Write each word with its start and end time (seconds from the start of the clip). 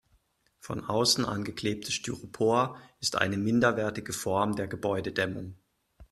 Von 0.57 0.83
außen 0.83 1.25
angeklebtes 1.25 1.93
Styropor 1.93 2.75
ist 2.99 3.17
eine 3.17 3.37
minderwertige 3.37 4.13
Form 4.13 4.55
der 4.55 4.67
Gebäudedämmung. 4.67 5.57